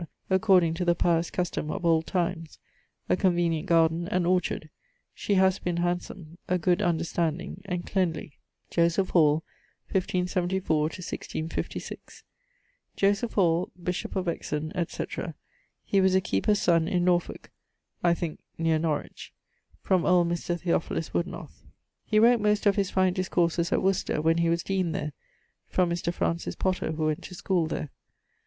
according 0.31 0.73
to 0.73 0.83
the 0.83 0.95
pious 0.95 1.29
custome 1.29 1.69
of 1.69 1.85
old 1.85 2.07
times; 2.07 2.57
a 3.07 3.15
convenient 3.15 3.67
garden 3.67 4.07
and 4.07 4.25
orchard. 4.25 4.71
She 5.13 5.35
has 5.35 5.59
been 5.59 5.77
handsome: 5.77 6.39
a 6.47 6.57
good 6.57 6.81
understanding, 6.81 7.61
and 7.65 7.85
cleanlie. 7.85 8.39
=Joseph 8.71 9.09
Hall= 9.11 9.43
(1574 9.91 10.81
1656). 10.81 12.23
Joseph 12.95 13.33
Hall, 13.33 13.71
bishop 13.79 14.15
of 14.15 14.25
Exon, 14.25 14.71
etc.: 14.73 15.35
he 15.83 16.01
was 16.01 16.15
a 16.15 16.19
keeper's 16.19 16.57
son 16.59 16.87
in 16.87 17.05
Norfolke 17.05 17.51
(I 18.03 18.15
thinke, 18.15 18.39
neer 18.57 18.79
Norwich). 18.79 19.31
From 19.81 20.03
old 20.07 20.27
Mr. 20.29 20.59
Theophilus 20.59 21.13
Woodenoth. 21.13 21.63
He 22.05 22.17
wrote 22.17 22.41
most 22.41 22.65
of 22.65 22.75
his 22.75 22.89
fine 22.89 23.13
discourses 23.13 23.71
at 23.71 23.83
Worcester, 23.83 24.19
when 24.19 24.39
he 24.39 24.49
was 24.49 24.63
deane 24.63 24.93
there. 24.93 25.13
From 25.67 25.91
Mr. 25.91 26.11
Francis 26.11 26.55
Potter, 26.55 26.93
who 26.93 27.05
went 27.05 27.21
to 27.25 27.35
schole 27.35 27.67
there. 27.67 27.91